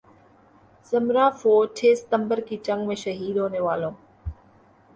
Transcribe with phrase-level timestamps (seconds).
[0.85, 3.91] ذمرہ فوج چھ ستمبر کی جنگ میں شہید ہونے والوں